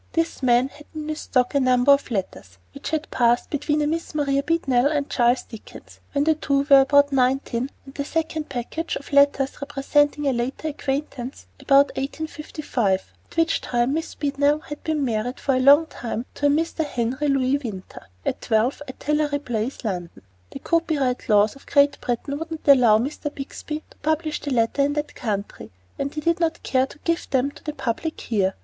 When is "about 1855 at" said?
11.59-13.37